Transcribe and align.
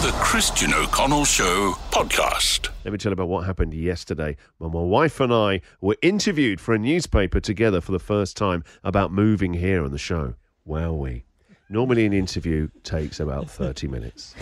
The 0.00 0.12
Christian 0.20 0.72
O'Connell 0.72 1.24
Show 1.24 1.72
podcast. 1.90 2.68
Let 2.84 2.92
me 2.92 2.98
tell 2.98 3.10
you 3.10 3.14
about 3.14 3.28
what 3.28 3.44
happened 3.46 3.74
yesterday 3.74 4.36
when 4.58 4.70
my 4.70 4.80
wife 4.80 5.18
and 5.18 5.34
I 5.34 5.60
were 5.80 5.96
interviewed 6.02 6.60
for 6.60 6.72
a 6.72 6.78
newspaper 6.78 7.40
together 7.40 7.80
for 7.80 7.90
the 7.90 7.98
first 7.98 8.36
time 8.36 8.62
about 8.84 9.10
moving 9.10 9.54
here 9.54 9.84
on 9.84 9.90
the 9.90 9.98
show. 9.98 10.34
Well, 10.64 10.96
we. 10.96 11.24
Normally, 11.68 12.06
an 12.06 12.12
interview 12.12 12.68
takes 12.84 13.18
about 13.18 13.50
30 13.50 13.88
minutes. 13.88 14.36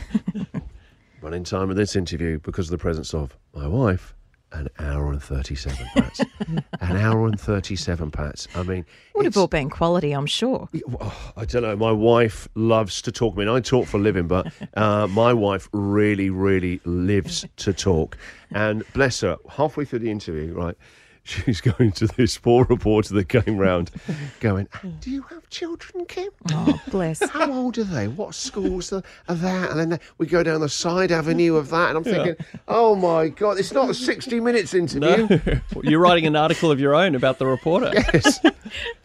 Running 1.23 1.45
time 1.45 1.71
of 1.71 1.77
this 1.77 1.97
interview, 1.97 2.39
because 2.41 2.67
of 2.67 2.73
the 2.73 2.83
presence 2.83 3.15
of 3.15 3.35
my 3.55 3.67
wife, 3.67 4.15
an 4.57 4.69
hour 4.79 5.11
and 5.11 5.23
37 5.23 5.87
pats. 5.95 6.21
an 6.81 6.97
hour 6.97 7.27
and 7.27 7.39
37 7.39 8.11
pats. 8.11 8.49
I 8.55 8.63
mean, 8.63 8.85
Would 9.15 9.27
have 9.27 9.37
all 9.37 9.47
been 9.47 9.71
quality, 9.71 10.13
I'm 10.13 10.27
sure. 10.27 10.69
Oh, 11.01 11.33
I 11.37 11.45
don't 11.45 11.63
know. 11.63 11.77
My 11.77 11.93
wife 11.93 12.49
loves 12.55 13.03
to 13.03 13.13
talk. 13.13 13.35
I 13.35 13.39
mean, 13.39 13.49
I 13.49 13.61
talk 13.61 13.87
for 13.87 13.99
a 13.99 14.01
living, 14.01 14.27
but 14.27 14.53
uh, 14.75 15.07
my 15.09 15.33
wife 15.33 15.69
really, 15.73 16.31
really 16.31 16.81
lives 16.85 17.45
to 17.57 17.73
talk. 17.73 18.17
And 18.51 18.85
bless 18.93 19.21
her, 19.21 19.37
halfway 19.49 19.85
through 19.85 20.01
the 20.01 20.11
interview, 20.11 20.55
right, 20.55 20.77
she's 21.27 21.61
going 21.61 21.93
to 21.93 22.07
this 22.07 22.39
poor 22.39 22.65
reporter 22.65 23.15
that 23.15 23.29
came 23.29 23.57
round, 23.59 23.91
going, 24.41 24.69
"Do 25.01 25.11
you 25.11 25.23
have 25.23 25.49
children, 25.51 26.05
Kim? 26.07 26.31
Oh, 26.53 26.81
bless. 26.91 27.29
How 27.31 27.53
old 27.53 27.79
are 27.79 27.85
they? 27.85 28.09
What 28.09 28.35
schools 28.35 28.93
are, 28.93 29.03
are 29.29 29.35
that? 29.35 29.71
And 29.71 29.93
then 29.93 30.01
we 30.19 30.27
go 30.27 30.43
down 30.43 30.61
the 30.61 30.69
side 30.69 31.13
avenue 31.13 31.57
of 31.57 31.71
that, 31.71 31.89
and 31.91 31.99
I'm 31.99 32.05
thinking, 32.05 32.37
oh 32.69 32.95
my 32.95 33.29
god, 33.29 33.59
it's 33.59 33.73
not 33.73 33.91
a 33.91 33.95
60 33.95 34.41
minutes 34.41 34.75
interview. 34.75 35.39
You're 35.83 36.01
writing 36.01 36.27
an 36.27 36.37
article 36.37 36.71
of 36.71 36.81
your 36.81 36.95
own 36.95 37.15
about 37.15 37.39
the 37.39 37.47
reporter. 37.47 37.91
Yes. 37.93 38.41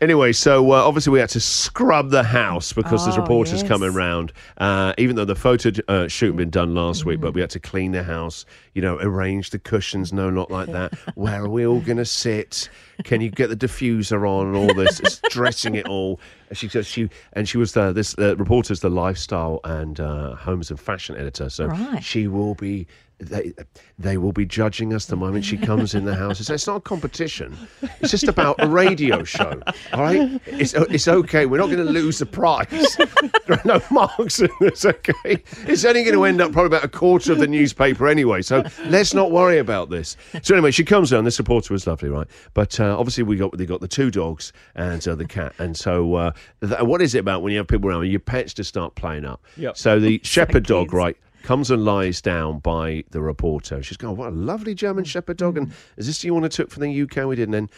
anyway, 0.02 0.32
so 0.34 0.72
uh, 0.72 0.76
obviously 0.76 1.12
we 1.14 1.20
had 1.20 1.30
to 1.30 1.40
scrub 1.40 2.10
the 2.10 2.24
house 2.24 2.74
because 2.74 3.04
there's 3.06 3.18
Oh, 3.18 3.22
reporters 3.22 3.62
yes. 3.62 3.68
coming 3.68 3.94
round. 3.94 4.32
Uh, 4.58 4.94
even 4.98 5.16
though 5.16 5.26
the 5.26 5.36
photo 5.36 5.72
uh, 5.88 6.08
shoot 6.08 6.28
had 6.28 6.38
been 6.38 6.50
done 6.50 6.74
last 6.76 7.06
week, 7.06 7.20
but 7.20 7.34
we 7.34 7.42
had 7.42 7.50
to 7.52 7.60
clean 7.60 7.92
the 7.92 8.04
house. 8.04 8.46
You 8.74 8.82
know, 8.82 8.98
arrange 9.00 9.50
the 9.50 9.60
cushions. 9.60 10.14
No, 10.14 10.30
not 10.30 10.50
like 10.50 10.70
that. 10.72 10.94
Where 11.16 11.44
are 11.44 11.50
we 11.50 11.66
all 11.66 11.80
going 11.82 11.98
to 11.98 12.06
sit? 12.12 12.70
Can 13.04 13.22
you 13.22 13.30
get 13.32 13.48
the 13.50 13.56
diffuser 13.56 14.28
on 14.30 14.48
and 14.48 14.56
all 14.56 14.74
this? 14.74 15.00
It's 15.00 15.20
dressing 15.30 15.76
it 15.76 15.88
all. 15.88 16.20
And 16.50 16.58
She 16.58 16.68
says 16.68 16.86
she 16.86 17.10
and 17.34 17.48
she 17.50 17.58
was 17.58 17.74
the 17.74 17.92
this 17.94 18.16
uh, 18.20 18.36
reporter's 18.38 18.82
the 18.82 18.90
lifestyle 18.90 19.60
and 19.64 20.00
uh, 20.00 20.36
homes 20.36 20.70
and 20.70 20.80
fashion 20.80 21.16
editor. 21.18 21.50
So 21.50 21.66
Right. 21.68 22.04
she 22.04 22.28
will 22.28 22.56
be. 22.56 22.88
They, 23.22 23.54
they 24.00 24.18
will 24.18 24.32
be 24.32 24.46
judging 24.46 24.94
us 24.94 25.06
the 25.06 25.16
moment 25.16 25.46
she 25.46 25.58
comes 25.58 25.94
in 25.94 26.06
the 26.06 26.16
house. 26.16 26.40
It's, 26.40 26.50
it's 26.50 26.66
not 26.66 26.78
a 26.78 26.82
competition. 26.82 27.56
It's 28.00 28.10
just 28.10 28.28
about 28.28 28.56
a 28.60 28.68
radio 28.68 29.24
show. 29.24 29.62
All 29.94 30.02
right, 30.02 30.42
it's 30.48 30.74
it's 30.74 31.08
okay. 31.08 31.46
We're 31.46 31.60
not 31.60 31.68
going 31.68 31.86
to 31.86 31.92
lose 31.92 32.18
the 32.18 32.26
prize. 32.26 32.98
There 33.46 33.58
are 33.58 33.62
no 33.64 33.82
marks 33.92 34.40
in 34.40 34.50
this. 34.60 34.86
Okay, 34.86 35.44
it's 35.68 35.86
only 35.86 36.04
going 36.04 36.16
to 36.16 36.26
end 36.26 36.42
up 36.42 36.52
probably 36.52 36.76
about 36.76 36.84
a 36.84 36.88
quarter 36.88 37.32
of 37.32 37.38
the 37.38 37.48
newspaper 37.48 38.08
anyway. 38.08 38.42
So 38.42 38.64
let's 38.86 39.14
not 39.14 39.32
worry 39.32 39.60
about 39.60 39.92
this. 39.92 40.18
So 40.42 40.56
anyway, 40.56 40.72
she 40.72 40.84
comes 40.84 41.12
down. 41.12 41.24
This 41.24 41.38
reporter 41.38 41.74
was 41.74 41.86
lovely, 41.86 42.10
right? 42.10 42.28
But 42.56 42.80
uh, 42.80 42.98
obviously 42.98 43.24
we 43.24 43.38
got 43.38 43.56
they 43.56 43.68
got 43.68 43.82
the 43.82 43.88
two 43.88 44.10
dogs 44.10 44.52
and 44.76 45.08
uh, 45.08 45.14
the 45.14 45.26
cat. 45.26 45.54
And 45.60 45.78
so 45.78 46.16
uh, 46.16 46.32
th- 46.62 46.82
what 46.82 47.02
is 47.02 47.14
it 47.14 47.20
about 47.20 47.44
when 47.44 47.52
you 47.52 47.60
have 47.60 47.68
people 47.68 47.90
around? 47.90 48.08
Your 48.08 48.20
pets 48.20 48.54
just 48.54 48.70
start 48.70 48.96
playing 48.96 49.26
up. 49.26 49.46
Yep. 49.58 49.78
So 49.78 50.00
the 50.00 50.20
shepherd 50.24 50.66
dog, 50.66 50.92
right? 50.92 51.18
Comes 51.44 51.72
and 51.72 51.84
lies 51.84 52.22
down 52.22 52.60
by 52.60 53.04
the 53.12 53.22
reporter. 53.22 53.82
She's 53.84 53.98
going, 53.98 54.16
"What 54.16 54.30
a 54.30 54.36
lovely 54.36 54.76
German 54.76 55.04
Shepherd 55.04 55.38
dog!" 55.38 55.58
And 55.58 55.72
is 55.98 56.08
this 56.08 56.22
the 56.22 56.32
one 56.32 56.44
I 56.44 56.48
took 56.48 56.70
from 56.70 56.84
the 56.84 57.02
UK? 57.02 57.26
We 57.26 57.36
did, 57.36 57.44
and 57.44 57.54
then 57.54 57.70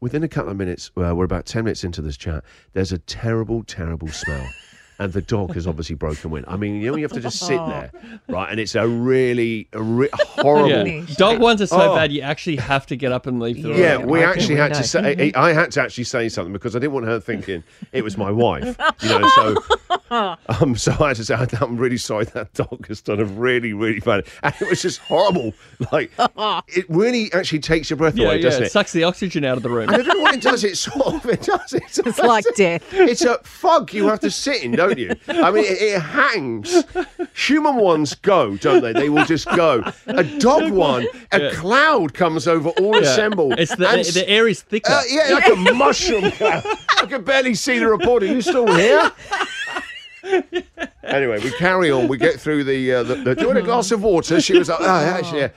within 0.00 0.22
a 0.22 0.28
couple 0.28 0.50
of 0.50 0.56
minutes, 0.56 0.90
uh, 0.96 1.14
we're 1.14 1.24
about 1.24 1.46
ten 1.46 1.64
minutes 1.64 1.84
into 1.84 2.02
this 2.02 2.16
chat. 2.16 2.44
There's 2.72 2.92
a 2.92 2.98
terrible, 2.98 3.64
terrible 3.64 4.08
smell. 4.08 4.46
And 4.98 5.12
the 5.12 5.20
dog 5.20 5.52
has 5.54 5.66
obviously 5.66 5.94
broken 5.94 6.30
wind. 6.30 6.46
I 6.48 6.56
mean, 6.56 6.80
you 6.80 6.90
know, 6.90 6.96
you 6.96 7.02
have 7.04 7.12
to 7.12 7.20
just 7.20 7.38
sit 7.40 7.58
there, 7.68 7.90
right? 8.28 8.50
And 8.50 8.58
it's 8.58 8.74
a 8.74 8.88
really, 8.88 9.68
a 9.74 9.82
re- 9.82 10.08
horrible. 10.14 10.86
Yeah. 10.88 11.04
Dog 11.16 11.38
ones 11.38 11.60
are 11.60 11.66
so 11.66 11.92
Oh. 11.92 11.94
bad 11.94 12.12
you 12.12 12.22
actually 12.22 12.56
have 12.56 12.86
to 12.86 12.96
get 12.96 13.12
up 13.12 13.26
and 13.26 13.38
leave 13.38 13.62
the 13.62 13.68
room. 13.70 13.78
Yeah, 13.78 13.98
Yeah, 13.98 14.04
we 14.06 14.20
open 14.20 14.30
actually 14.38 14.56
had 14.56 14.68
to 14.74 14.98
window. 15.02 15.22
say. 15.24 15.32
I 15.34 15.52
had 15.52 15.70
to 15.72 15.82
actually 15.82 16.04
say 16.04 16.28
something 16.30 16.52
because 16.52 16.74
I 16.74 16.78
didn't 16.78 16.94
want 16.94 17.04
her 17.06 17.20
thinking 17.20 17.62
it 17.92 18.02
was 18.04 18.16
my 18.16 18.30
wife. 18.30 18.76
You 19.02 19.08
know, 19.18 19.28
so 19.28 19.56
um, 20.48 20.76
so 20.76 20.92
I 21.00 21.08
had 21.08 21.16
to 21.16 21.24
say 21.24 21.34
I'm 21.60 21.76
really 21.76 21.98
sorry 21.98 22.24
that 22.26 22.52
dog 22.54 22.86
has 22.88 23.02
done 23.02 23.20
a 23.20 23.24
really, 23.24 23.72
really 23.74 24.00
bad, 24.00 24.24
and 24.42 24.54
it 24.60 24.68
was 24.70 24.80
just 24.82 25.00
horrible. 25.00 25.52
Like 25.92 26.10
it 26.68 26.86
really 26.88 27.30
actually 27.34 27.58
takes 27.58 27.90
your 27.90 27.96
breath 27.98 28.16
Yeah, 28.16 28.26
away, 28.28 28.36
yeah. 28.36 28.42
doesn't 28.44 28.62
It 28.62 28.66
it? 28.66 28.72
sucks 28.72 28.92
the 28.92 29.04
oxygen 29.04 29.44
out 29.44 29.56
of 29.58 29.62
the 29.62 29.68
room. 29.70 29.88
And 29.90 29.96
I 29.96 29.96
don't 29.98 30.16
know 30.16 30.22
what 30.22 30.34
it 30.34 30.40
does. 30.40 30.64
It 30.64 30.76
sort 30.78 31.14
of 31.16 31.26
it 31.26 31.42
does. 31.42 31.72
It's, 31.74 31.98
It's 31.98 32.18
like 32.18 32.44
death. 32.56 32.82
It's 32.92 33.22
a 33.24 33.38
fog 33.38 33.92
you 33.92 34.08
have 34.08 34.20
to 34.20 34.30
sit 34.30 34.62
in, 34.62 34.72
don't 34.86 34.98
you? 34.98 35.14
I 35.28 35.50
mean, 35.50 35.64
it, 35.64 35.80
it 35.82 36.00
hangs. 36.00 36.84
Human 37.46 37.76
ones 37.76 38.14
go, 38.14 38.56
don't 38.56 38.82
they? 38.82 38.92
They 38.92 39.08
will 39.08 39.24
just 39.24 39.46
go. 39.54 39.82
A 40.06 40.24
dog 40.38 40.70
one, 40.72 41.06
a 41.32 41.40
Yeah. 41.40 41.50
cloud 41.54 42.14
comes 42.14 42.46
over 42.48 42.70
all 42.70 42.96
assembled. 42.96 43.58
It's 43.58 43.74
the, 43.76 43.88
and 43.88 44.04
the, 44.04 44.10
the 44.12 44.28
air 44.28 44.48
is 44.48 44.62
thicker. 44.62 44.92
uh, 44.92 45.02
yeah, 45.08 45.28
like 45.34 45.48
a 45.48 45.56
mushroom 45.74 46.30
cloud. 46.32 46.64
I 47.00 47.06
could 47.06 47.24
barely 47.24 47.54
see 47.54 47.78
the 47.78 47.88
reporter. 47.88 48.26
you 48.26 48.40
still 48.40 48.72
here? 48.74 49.12
anyway, 51.16 51.38
we 51.42 51.50
carry 51.52 51.90
on. 51.90 52.08
We 52.08 52.16
get 52.18 52.40
through 52.40 52.64
the. 52.64 52.92
Uh, 52.94 53.02
the, 53.02 53.14
the 53.16 53.34
do 53.34 53.40
you 53.42 53.46
want 53.48 53.58
a 53.58 53.62
glass 53.62 53.90
of 53.90 54.02
water? 54.02 54.40
She 54.40 54.58
was 54.58 54.68
like, 54.68 54.78
oh, 54.80 54.86
actually, 54.86 55.40
yeah. 55.40 55.50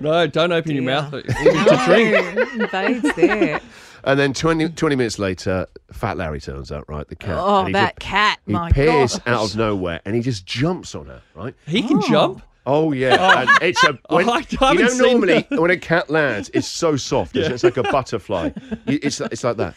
no, 0.00 0.26
don't 0.26 0.52
open 0.52 0.72
your 0.72 0.84
mouth. 0.84 1.12
You 1.12 1.22
need 1.52 1.66
to 1.66 1.82
drink. 1.86 2.52
Invades 2.60 3.14
there. 3.16 3.60
And 4.04 4.20
then 4.20 4.32
20, 4.32 4.68
20 4.68 4.94
minutes 4.94 5.18
later, 5.18 5.66
Fat 5.92 6.16
Larry 6.16 6.40
turns 6.40 6.70
out, 6.70 6.88
right? 6.88 7.08
The 7.08 7.16
cat. 7.16 7.36
Oh, 7.40 7.58
And 7.58 7.68
he 7.68 7.72
that 7.72 7.98
just- 7.98 8.08
cat. 8.10 8.38
He 8.46 8.52
My 8.52 8.68
appears 8.68 9.18
gosh. 9.18 9.26
out 9.26 9.44
of 9.50 9.56
nowhere 9.56 10.00
and 10.04 10.14
he 10.14 10.20
just 10.20 10.46
jumps 10.46 10.94
on 10.94 11.06
her, 11.06 11.22
right? 11.34 11.54
He 11.66 11.82
can 11.82 12.00
jump. 12.02 12.42
Oh 12.68 12.92
yeah, 12.92 13.40
and 13.42 13.50
it's 13.62 13.82
a 13.84 13.92
when, 14.08 14.28
Oh, 14.28 14.32
I 14.34 14.38
you 14.48 14.58
haven't 14.58 14.82
know 14.82 14.88
seen 14.88 15.10
normally 15.20 15.46
that. 15.50 15.60
when 15.60 15.70
a 15.72 15.76
cat 15.76 16.08
lands, 16.10 16.50
it's 16.54 16.68
so 16.68 16.96
soft. 16.96 17.34
isn't 17.36 17.50
it? 17.50 17.54
It's 17.54 17.64
like 17.64 17.76
a 17.76 17.82
butterfly. 17.92 18.50
You- 18.86 18.98
It's 19.02 19.20
it's 19.20 19.42
like 19.44 19.56
that. 19.56 19.74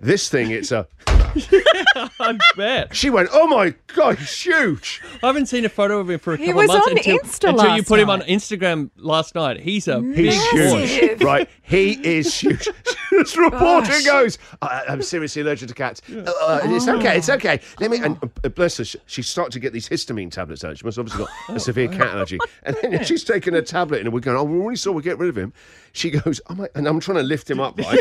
This 0.00 0.28
thing, 0.28 0.50
it's 0.50 0.72
a. 0.72 0.86
I 2.20 2.38
bet. 2.56 2.94
She 2.94 3.10
went, 3.10 3.28
oh 3.32 3.46
my 3.46 3.74
god, 3.94 4.18
he's 4.18 4.42
huge. 4.42 5.02
I 5.22 5.26
haven't 5.28 5.46
seen 5.46 5.64
a 5.64 5.68
photo 5.68 5.98
of 5.98 6.10
him 6.10 6.18
for 6.18 6.34
a 6.34 6.38
couple 6.38 6.50
of 6.52 6.56
was 6.56 6.68
months 6.68 6.86
on 6.86 6.96
until, 6.98 7.18
Insta 7.18 7.48
until 7.50 7.64
you 7.64 7.70
last 7.76 7.88
put 7.88 8.00
him 8.00 8.10
on 8.10 8.18
night. 8.20 8.28
Instagram 8.28 8.90
last 8.96 9.34
night. 9.34 9.60
He's 9.60 9.88
a 9.88 10.00
He's 10.02 10.36
big 10.52 10.70
boy. 10.70 10.86
huge, 10.86 11.22
right? 11.22 11.48
He 11.62 11.92
is 11.92 12.34
huge. 12.38 12.68
this 13.10 13.36
reporter 13.36 13.90
Gosh. 13.90 14.04
goes, 14.04 14.38
I, 14.62 14.82
"I'm 14.88 15.02
seriously 15.02 15.42
allergic 15.42 15.68
to 15.68 15.74
cats. 15.74 16.02
Uh, 16.10 16.32
uh, 16.42 16.60
it's 16.64 16.88
okay, 16.88 17.16
it's 17.16 17.28
okay. 17.28 17.60
Let 17.80 17.90
me." 17.90 17.98
And 17.98 18.18
uh, 18.44 18.48
bless 18.48 18.78
her, 18.78 18.84
she, 18.84 18.98
she 19.06 19.22
started 19.22 19.52
to 19.52 19.60
get 19.60 19.72
these 19.72 19.88
histamine 19.88 20.30
tablets 20.30 20.64
out. 20.64 20.78
She 20.78 20.84
must 20.84 20.96
have 20.96 21.06
obviously 21.06 21.26
got 21.46 21.56
a 21.56 21.60
severe 21.60 21.88
cat 21.88 22.08
allergy. 22.14 22.38
And 22.62 22.76
then 22.82 23.04
she's 23.04 23.24
taken 23.24 23.54
a 23.54 23.62
tablet, 23.62 24.00
and 24.00 24.12
we're 24.12 24.20
going, 24.20 24.36
"Oh, 24.36 24.44
we 24.44 24.58
already 24.58 24.76
saw 24.76 24.92
we 24.92 25.02
get 25.02 25.18
rid 25.18 25.28
of 25.28 25.36
him." 25.36 25.52
She 25.92 26.10
goes, 26.10 26.40
"Oh 26.48 26.54
my!" 26.54 26.68
And 26.74 26.86
I'm 26.86 27.00
trying 27.00 27.18
to 27.18 27.22
lift 27.24 27.50
him 27.50 27.60
up, 27.60 27.78
right? 27.78 28.00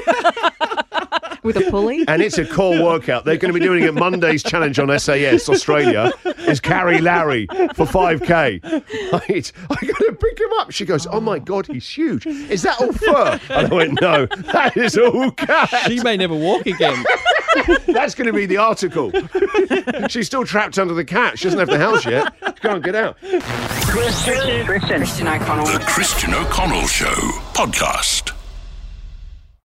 With 1.43 1.57
a 1.57 1.71
pulley. 1.71 2.03
and 2.07 2.21
it's 2.21 2.37
a 2.37 2.45
core 2.45 2.83
workout. 2.83 3.25
They're 3.25 3.37
going 3.37 3.53
to 3.53 3.59
be 3.59 3.65
doing 3.65 3.83
it 3.83 3.93
Monday's 3.93 4.43
challenge 4.43 4.79
on 4.79 4.97
SAS 4.99 5.49
Australia. 5.49 6.11
Is 6.47 6.59
carry 6.59 6.99
Larry 6.99 7.47
for 7.47 7.85
5k. 7.85 8.63
Right? 9.11 9.51
I 9.69 9.85
got 9.85 9.97
to 9.97 10.17
pick 10.19 10.39
him 10.39 10.49
up. 10.57 10.71
She 10.71 10.85
goes, 10.85 11.07
"Oh 11.07 11.19
my 11.19 11.39
god, 11.39 11.67
he's 11.67 11.87
huge. 11.87 12.25
Is 12.25 12.63
that 12.63 12.79
all 12.79 12.91
fur?" 12.91 13.39
And 13.49 13.71
I 13.71 13.75
went, 13.75 14.01
"No, 14.01 14.25
that 14.25 14.75
is 14.75 14.97
all 14.97 15.31
cat." 15.31 15.69
She 15.87 16.01
may 16.01 16.17
never 16.17 16.35
walk 16.35 16.65
again. 16.65 17.03
That's 17.87 18.15
going 18.15 18.27
to 18.27 18.33
be 18.33 18.45
the 18.45 18.57
article. 18.57 19.11
She's 20.09 20.27
still 20.27 20.45
trapped 20.45 20.77
under 20.77 20.93
the 20.93 21.05
cat. 21.05 21.37
She 21.37 21.45
doesn't 21.45 21.59
have 21.59 21.69
the 21.69 21.77
house 21.77 22.05
yet. 22.05 22.33
She 22.45 22.53
can't 22.61 22.83
get 22.83 22.95
out. 22.95 23.17
Christian. 23.21 25.27
O'Connell. 25.27 25.65
The 25.65 25.83
Christian 25.87 26.33
O'Connell 26.33 26.87
Show 26.87 27.13
podcast. 27.53 28.38